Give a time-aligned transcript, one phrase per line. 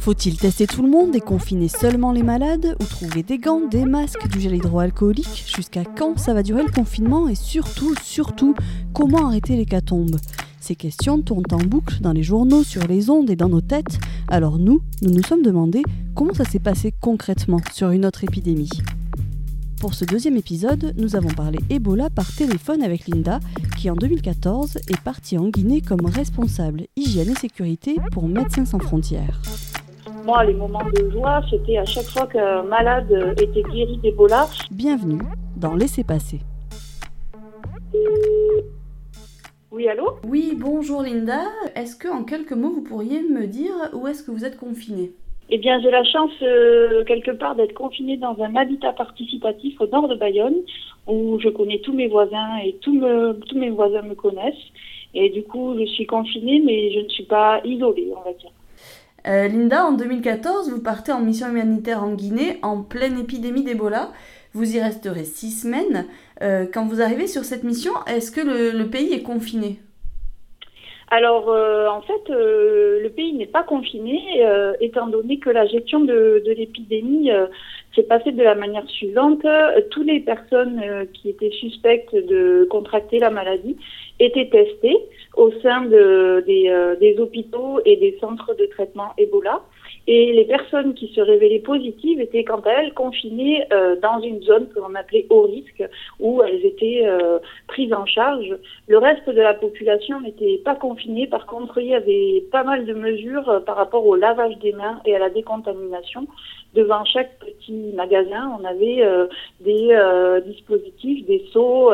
[0.00, 3.84] Faut-il tester tout le monde et confiner seulement les malades Ou trouver des gants, des
[3.84, 5.44] masques, du gel hydroalcoolique?
[5.54, 8.54] Jusqu'à quand ça va durer le confinement Et surtout, surtout,
[8.94, 10.16] comment arrêter l'hécatombe
[10.58, 13.98] Ces questions tournent en boucle dans les journaux, sur les ondes et dans nos têtes.
[14.28, 15.82] Alors nous, nous nous sommes demandé
[16.14, 18.70] comment ça s'est passé concrètement sur une autre épidémie.
[19.80, 23.38] Pour ce deuxième épisode, nous avons parlé Ebola par téléphone avec Linda,
[23.76, 28.78] qui en 2014 est partie en Guinée comme responsable hygiène et sécurité pour Médecins sans
[28.78, 29.40] frontières.
[30.30, 34.46] Moi, les moments de joie, c'était à chaque fois qu'un malade était guéri d'Ebola.
[34.70, 35.22] Bienvenue
[35.56, 36.38] dans Laissez passer.
[39.72, 40.18] Oui, allô?
[40.28, 41.40] Oui, bonjour Linda.
[41.74, 45.10] Est-ce que en quelques mots, vous pourriez me dire où est-ce que vous êtes confinée?
[45.48, 49.88] Eh bien, j'ai la chance euh, quelque part d'être confinée dans un habitat participatif au
[49.88, 50.58] nord de Bayonne,
[51.08, 53.02] où je connais tous mes voisins et tous,
[53.48, 54.54] tous mes voisins me connaissent.
[55.12, 58.52] Et du coup, je suis confinée, mais je ne suis pas isolée, on va dire.
[59.30, 64.10] Euh, Linda, en 2014, vous partez en mission humanitaire en Guinée en pleine épidémie d'Ebola.
[64.54, 66.06] Vous y resterez six semaines.
[66.42, 69.80] Euh, quand vous arrivez sur cette mission, est-ce que le, pays est confiné?
[71.10, 74.20] Alors, euh, en fait, le pays n'est pas confiné,
[74.80, 77.30] étant donné que la gestion de, de l'épidémie
[77.96, 79.44] s'est passée de la manière suivante.
[79.90, 83.76] Toutes les personnes qui étaient suspectes de contracter la maladie
[84.20, 84.98] étaient testées
[85.36, 89.62] au sein de, des, euh, des, hôpitaux et des centres de traitement Ebola.
[90.06, 94.42] Et les personnes qui se révélaient positives étaient quant à elles confinées euh, dans une
[94.42, 95.84] zone que l'on appelait haut risque,
[96.18, 98.56] où elles étaient euh, prises en charge.
[98.88, 101.26] Le reste de la population n'était pas confinée.
[101.26, 105.00] Par contre, il y avait pas mal de mesures par rapport au lavage des mains
[105.04, 106.26] et à la décontamination.
[106.74, 109.04] Devant chaque petit magasin, on avait
[109.60, 111.90] des dispositifs, des seaux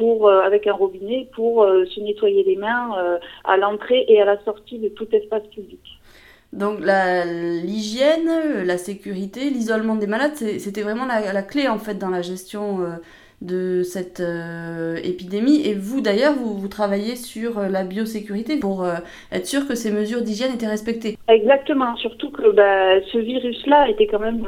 [0.00, 4.20] pour, euh, avec un robinet pour euh, se nettoyer les mains euh, à l'entrée et
[4.20, 5.99] à la sortie de tout espace public.
[6.52, 12.22] Donc l'hygiène, la, sécurité, l'isolement des malades, c'était vraiment la, clé en fait dans la
[12.22, 12.80] gestion
[13.40, 14.20] de cette
[15.02, 15.64] épidémie.
[15.64, 18.84] Et vous d'ailleurs, vous, vous, travaillez sur la biosécurité pour
[19.30, 21.16] être sûr que ces mesures d'hygiène étaient respectées.
[21.28, 24.44] Exactement, surtout que bah, ce virus-là était quand même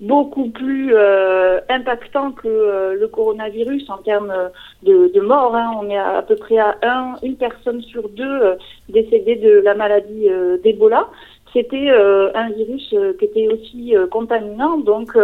[0.00, 4.34] beaucoup plus euh, impactant que euh, le coronavirus en termes
[4.82, 5.54] de, de morts.
[5.54, 5.72] Hein.
[5.80, 8.56] On est à, peu près à un, une personne sur deux euh,
[8.88, 10.28] décédée de la maladie
[10.62, 11.08] d'Ebola
[11.52, 14.78] c'était euh, un virus euh, qui était aussi euh, contaminant.
[14.78, 15.16] Donc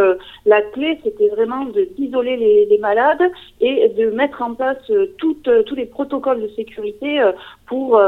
[0.47, 1.67] la clé, c'était vraiment
[1.97, 3.23] d'isoler les, malades
[3.61, 7.21] et de mettre en place tous les protocoles de sécurité
[7.73, 7.99] pour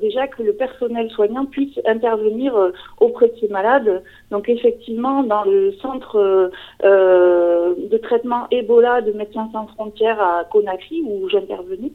[0.00, 2.52] déjà que le personnel soignant puisse intervenir
[2.98, 4.02] auprès de ces malades.
[4.32, 6.50] Donc effectivement, dans le centre
[6.82, 11.92] de traitement Ebola de Médecins sans frontières à Conakry, où j'intervenais,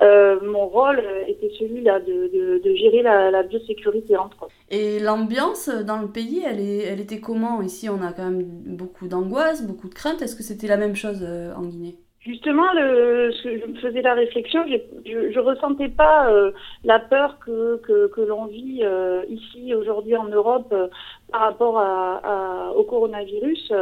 [0.00, 4.52] mon rôle était celui-là de, gérer la, biosécurité entre autres.
[4.70, 7.60] Et l'ambiance dans le pays, elle, elle était comment?
[7.60, 10.22] Ici, on a quand même beaucoup d'angoisse, beaucoup de crainte.
[10.22, 11.96] Est-ce que c'était la même chose euh, en Guinée?
[12.28, 16.52] Justement, je me faisais la réflexion, je, je, ressentais pas euh,
[16.84, 17.80] la peur que,
[18.18, 20.74] l'on vit euh, ici aujourd'hui en Europe
[21.30, 23.72] par rapport à, au coronavirus.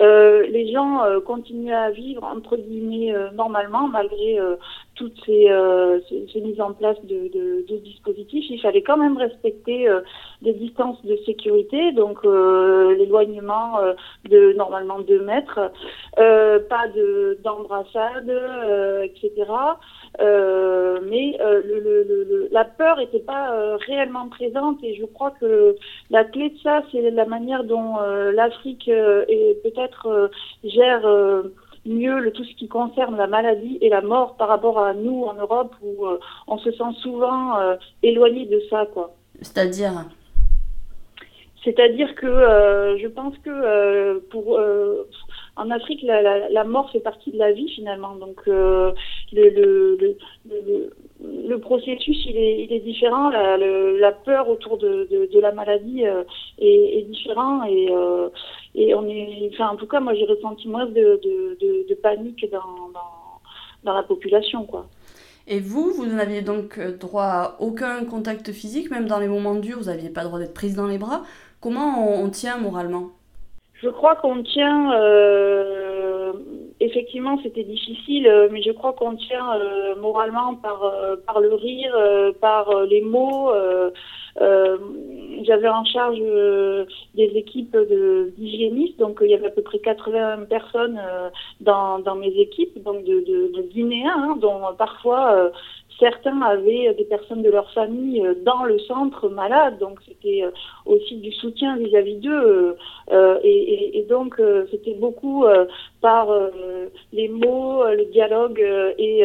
[0.00, 4.38] les gens continuaient à vivre entre guillemets normalement malgré
[4.94, 9.16] toutes ces, euh, ces, mises en place de, de, de, dispositifs, il fallait quand même
[9.16, 10.00] respecter euh,
[10.42, 13.94] des distances de sécurité, donc euh, l'éloignement euh,
[14.28, 15.72] de normalement 2 mètres,
[16.18, 18.30] euh, pas de d'embrassade,
[19.02, 19.50] etc.
[20.20, 25.76] mais le, le, la peur n'était pas réellement présente et je crois que
[26.10, 27.96] la clé de ça, c'est la manière dont
[28.32, 30.30] l'Afrique est peut-être
[30.64, 31.06] gère
[31.86, 35.24] mieux le, tout ce qui concerne la maladie et la mort par rapport à nous
[35.24, 39.14] en Europe où euh, on se sent souvent euh, éloigné de ça quoi.
[39.42, 39.92] C'est-à-dire?
[41.62, 44.53] C'est-à-dire que euh, je pense que pour
[45.64, 48.94] en Afrique la, mort fait partie de la vie finalement donc le,
[49.32, 50.16] le,
[51.58, 57.88] processus il est, différent la, peur autour de, la maladie est, est, différent et
[58.74, 64.02] et on est, en tout cas, moi, j'ai ressenti moins de, de, panique dans, la
[64.02, 64.86] population, quoi.
[65.46, 69.54] Et vous, vous n'aviez donc euh, droit à aucun contact physique, même dans les moments
[69.54, 71.22] durs, vous n'aviez pas droit d'être prise dans les bras.
[71.60, 73.10] Comment on, tient moralement?
[73.82, 74.92] Je crois qu'on tient.
[74.92, 76.32] Euh,
[76.80, 81.54] effectivement, c'était difficile, euh, mais je crois qu'on tient euh, moralement par, euh, par le
[81.54, 81.96] rire,
[82.40, 83.50] par les mots.
[84.40, 84.78] Euh,
[85.44, 87.76] j'avais en charge euh, des équipes
[88.36, 91.30] d'hygiénistes, donc il y avait à peu près 80 personnes euh,
[91.60, 95.52] dans, dans mes équipes, donc de, de, de Guinéens, hein, dont parfois
[95.98, 100.44] certains avaient des personnes de leur famille dans le centre malades, donc c'était
[100.86, 102.76] aussi du soutien vis-à-vis d'eux.
[103.42, 105.44] Et, donc c'était beaucoup
[106.00, 106.28] par
[107.12, 108.60] les mots, le dialogue
[108.98, 109.24] et,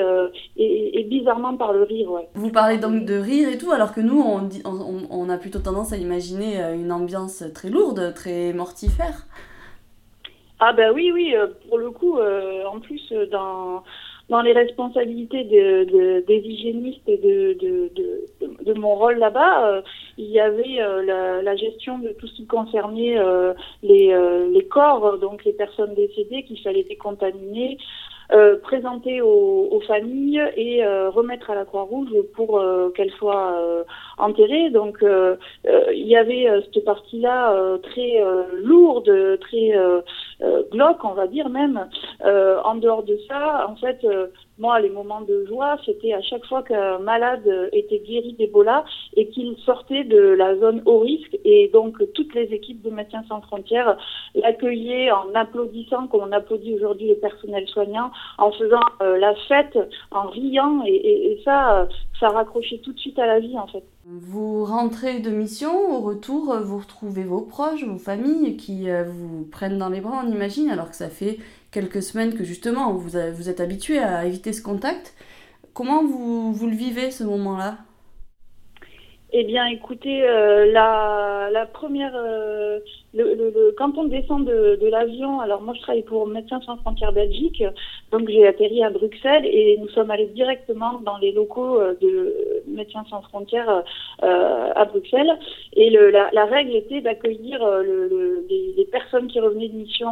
[0.58, 2.10] et, bizarrement par le rire.
[2.36, 5.60] Vous parlez donc de rire et tout, alors que nous, on, on, on a plutôt
[5.60, 9.26] tendance à imaginer une ambiance très lourde, très mortifère.
[10.62, 13.84] Ah ben oui, oui, euh, pour le coup, euh, en plus, euh, dans,
[14.30, 17.92] dans les responsabilités de, de, des hygiénistes et de, de,
[18.64, 19.82] de, mon rôle là-bas,
[20.18, 23.18] il y avait la, la, gestion de tout ce qui concernait
[23.82, 24.16] les,
[24.54, 27.78] les corps, donc les personnes décédées qu'il fallait décontaminer,
[28.32, 33.56] euh, présenter aux, familles et euh, remettre à la Croix-Rouge pour euh, qu'elle soit
[34.18, 34.70] enterrée.
[34.70, 38.24] Donc il y avait cette partie-là très
[38.54, 39.74] lourde, très
[40.72, 41.88] glauque, on va dire même.
[42.24, 44.06] en dehors de ça, en fait,
[44.60, 48.84] moi, les moments de joie, c'était à chaque fois qu'un malade était guéri d'Ebola
[49.16, 51.38] et qu'il sortait de la zone haut risque.
[51.46, 53.98] Et donc, toutes les équipes de Médecins sans frontières
[54.36, 59.78] l'accueillaient en applaudissant, comme on applaudit aujourd'hui le personnel soignant, en faisant euh, la fête,
[60.12, 60.84] en riant.
[60.86, 61.88] Et, ça,
[62.20, 63.84] ça raccrochait tout de suite à la vie, en fait.
[64.12, 69.46] Vous rentrez de mission, au retour, vous retrouvez vos proches, vos familles qui euh, vous
[69.52, 71.38] prennent dans les bras, on imagine, alors que ça fait
[71.72, 75.14] quelques semaines que justement vous, vous êtes habitué à éviter ce contact.
[75.76, 77.78] Comment vous, vous le vivez ce moment-là?
[79.32, 82.80] Eh bien, écoutez, euh, la, la, première, euh,
[83.14, 86.78] le, le, quand on descend de, de l'avion, alors moi je travaille pour Médecins sans
[86.78, 87.64] frontières Belgique,
[88.12, 92.64] donc j'ai atterri à Bruxelles et nous sommes allés directement dans les locaux euh, de
[92.68, 93.84] Médecins sans frontières
[94.24, 95.32] euh, à Bruxelles.
[95.74, 100.10] Et le, la, la, règle était d'accueillir le, les, les, personnes qui revenaient de mission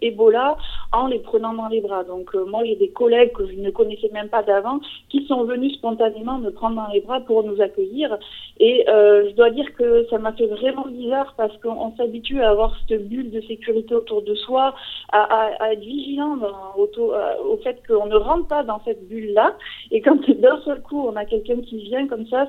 [0.00, 0.56] Ebola
[0.92, 2.04] en les prenant dans les bras.
[2.04, 5.74] Donc moi j'ai des collègues que je ne connaissais même pas d'avant qui sont venus
[5.74, 8.18] spontanément me prendre dans les bras pour nous accueillir.
[8.58, 12.50] Et euh, je dois dire que ça m'a fait vraiment bizarre parce qu'on s'habitue à
[12.50, 14.74] avoir cette bulle de sécurité autour de soi,
[15.12, 19.56] à, être vigilant euh, au fait qu'on ne rentre pas dans cette bulle-là.
[19.90, 22.46] Et quand d'un seul coup on a quelqu'un qui vient comme ça,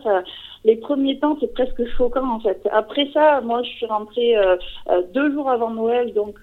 [0.65, 2.65] les premiers temps, c'est presque choquant en fait.
[2.71, 4.56] Après ça, moi, je suis rentrée euh,
[4.89, 6.39] euh deux jours avant Noël, donc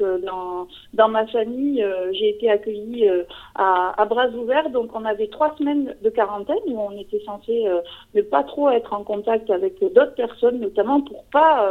[0.93, 3.09] dans, ma famille, j'ai été accueillie
[3.55, 4.71] à, à, bras ouverts.
[4.71, 7.67] Donc, on avait trois semaines de quarantaine où on était censé
[8.15, 11.67] ne pas trop être en contact avec d'autres personnes, notamment pour pas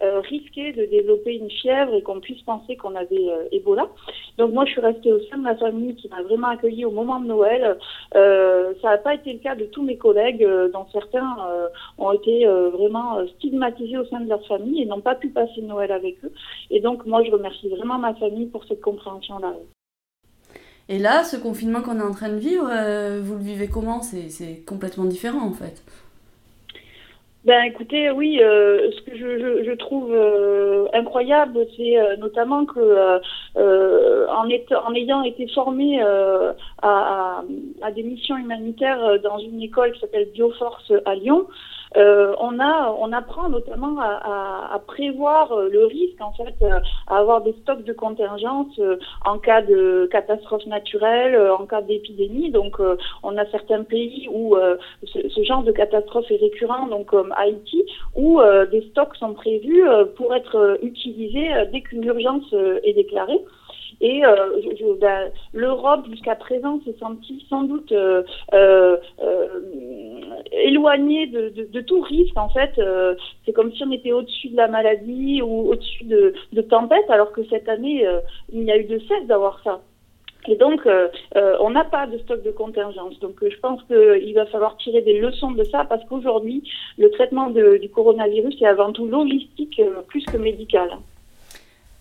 [0.00, 3.88] risquer de développer une fièvre et qu'on puisse penser qu'on avait Ebola.
[4.38, 6.90] Donc, moi, je suis restée au sein de ma famille qui m'a vraiment accueillie au
[6.90, 7.76] moment de Noël.
[8.12, 11.36] ça n'a pas été le cas de tous mes collègues, dont certains
[11.98, 15.28] ont été euh, vraiment euh, stigmatisés au sein de leur famille et n'ont pas pu
[15.28, 16.32] passer Noël avec eux.
[16.70, 19.54] Et donc, moi, je remercie vraiment ma famille pour cette compréhension-là.
[20.88, 24.00] Et là, ce confinement qu'on est en train de vivre, euh, vous le vivez comment?
[24.02, 25.82] C'est complètement différent en fait.
[27.48, 33.22] Ben écoutez, oui, euh, ce que je, trouve euh, incroyable, c'est euh, notamment que
[33.56, 36.54] en, en, ayant été formé à,
[37.88, 41.46] à, des missions humanitaires dans une école qui s'appelle Bioforce à Lyon,
[41.96, 47.18] euh, on a, on apprend notamment à, prévoir euh, le risque en fait, euh, à
[47.18, 48.80] avoir des stocks de contingence
[49.24, 52.50] en cas de catastrophe naturelle, en cas d'épidémie.
[52.50, 52.80] Donc,
[53.22, 54.56] on a certains pays où
[55.04, 58.40] ce, ce, genre de catastrophe est récurrent, donc comme Haïti, où
[58.70, 59.84] des stocks sont prévus
[60.16, 62.52] pour être utilisés dès qu'une urgence
[62.82, 63.40] est déclarée.
[64.00, 64.60] Et euh,
[65.00, 68.96] ben, l'Europe, jusqu'à présent, s'est sentie sans doute euh, euh,
[70.52, 72.36] éloignée de, tout risque.
[72.36, 72.80] En fait,
[73.44, 77.44] c'est comme si on était au-dessus de la maladie ou au-dessus de, tempêtes, alors que
[77.48, 78.06] cette année,
[78.52, 79.80] il n'y a eu de cesse d'avoir ça.
[80.46, 80.86] Et donc,
[81.34, 83.18] on n'a pas de stock de contingence.
[83.20, 86.62] Donc, je pense qu'il va falloir tirer des leçons de ça parce qu'aujourd'hui,
[86.98, 90.90] le traitement du coronavirus est avant tout logistique plus que médical.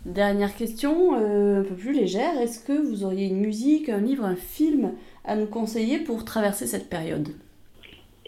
[0.07, 2.39] Dernière question, euh, un peu plus légère.
[2.39, 4.93] Est-ce que vous auriez une musique, un livre, un film
[5.25, 7.27] à nous conseiller pour traverser cette période?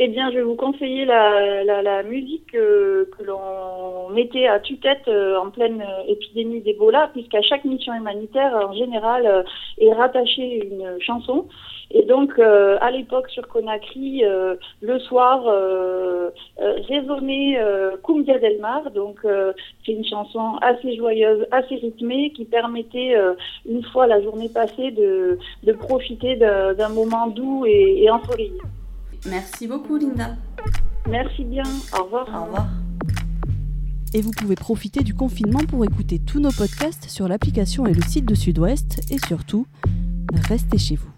[0.02, 4.62] Eh bien, je vais vous conseiller la, la, la musique euh, que l'on mettait à
[4.62, 9.44] tue-tête euh, en pleine épidémie d'Ebola, puisqu'à chaque mission humanitaire, en général,
[9.78, 11.48] est rattachée une chanson.
[11.92, 16.30] Et donc, euh, à l'époque, sur Conakry, euh, le soir, euh,
[16.62, 17.60] euh résonnait
[18.02, 18.92] Cumbia del Mar.
[18.92, 19.20] Donc,
[19.86, 23.16] c'est une chanson assez joyeuse, assez rythmée, qui permettait,
[23.68, 28.62] une fois la journée passée, de, de profiter d'un moment doux et, et ensoleillé.
[29.26, 30.38] Merci beaucoup, Linda.
[31.08, 31.64] Merci bien.
[31.98, 32.28] Au revoir.
[32.30, 32.68] Au revoir.
[34.14, 38.02] Et vous pouvez profiter du confinement pour écouter tous nos podcasts sur l'application et le
[38.02, 39.02] site de Sud-Ouest.
[39.12, 39.68] Et surtout,
[40.48, 41.12] restez chez vous.